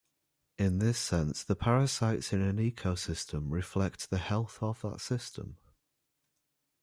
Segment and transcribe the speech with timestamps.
[0.57, 5.57] In this sense, the parasites in an ecosystem reflect the health of that system.